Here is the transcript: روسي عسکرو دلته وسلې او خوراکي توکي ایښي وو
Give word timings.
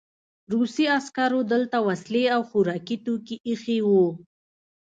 روسي 0.53 0.85
عسکرو 0.97 1.39
دلته 1.53 1.77
وسلې 1.87 2.23
او 2.35 2.41
خوراکي 2.49 2.97
توکي 3.05 3.35
ایښي 3.47 3.77
وو 3.87 4.05